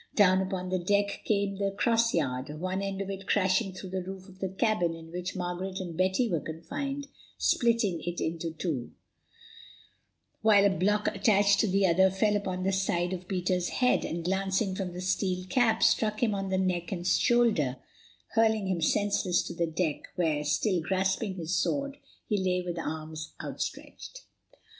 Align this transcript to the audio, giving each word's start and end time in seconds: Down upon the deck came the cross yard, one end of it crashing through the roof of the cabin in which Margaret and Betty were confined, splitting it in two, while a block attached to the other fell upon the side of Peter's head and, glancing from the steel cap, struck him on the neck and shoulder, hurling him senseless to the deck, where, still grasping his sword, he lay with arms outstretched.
Down 0.15 0.41
upon 0.41 0.69
the 0.69 0.79
deck 0.79 1.21
came 1.25 1.57
the 1.59 1.69
cross 1.77 2.11
yard, 2.11 2.59
one 2.59 2.81
end 2.81 3.01
of 3.01 3.11
it 3.11 3.27
crashing 3.27 3.71
through 3.71 3.91
the 3.91 4.01
roof 4.01 4.27
of 4.27 4.39
the 4.39 4.49
cabin 4.49 4.95
in 4.95 5.11
which 5.11 5.35
Margaret 5.35 5.79
and 5.79 5.95
Betty 5.95 6.27
were 6.27 6.39
confined, 6.39 7.05
splitting 7.37 8.01
it 8.03 8.19
in 8.19 8.39
two, 8.39 8.93
while 10.41 10.65
a 10.65 10.71
block 10.75 11.07
attached 11.09 11.59
to 11.59 11.67
the 11.67 11.85
other 11.85 12.09
fell 12.09 12.35
upon 12.35 12.63
the 12.63 12.71
side 12.71 13.13
of 13.13 13.27
Peter's 13.27 13.69
head 13.69 14.03
and, 14.03 14.25
glancing 14.25 14.73
from 14.73 14.93
the 14.93 15.01
steel 15.01 15.45
cap, 15.47 15.83
struck 15.83 16.23
him 16.23 16.33
on 16.33 16.49
the 16.49 16.57
neck 16.57 16.91
and 16.91 17.05
shoulder, 17.05 17.77
hurling 18.29 18.65
him 18.65 18.81
senseless 18.81 19.43
to 19.43 19.53
the 19.53 19.67
deck, 19.67 20.05
where, 20.15 20.43
still 20.43 20.81
grasping 20.81 21.35
his 21.35 21.55
sword, 21.55 21.97
he 22.25 22.43
lay 22.43 22.63
with 22.65 22.79
arms 22.79 23.33
outstretched. 23.39 24.23